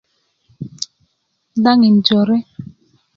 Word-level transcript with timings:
daŋin 1.63 1.95
jore 2.05 2.37